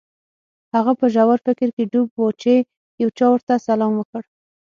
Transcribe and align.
هغه 0.73 0.91
په 0.99 1.05
ژور 1.13 1.37
فکر 1.47 1.67
کې 1.75 1.89
ډوب 1.91 2.09
و 2.19 2.25
چې 2.41 2.53
یو 3.01 3.09
چا 3.17 3.25
ورته 3.31 3.53
سلام 3.67 3.93
وکړ 3.97 4.23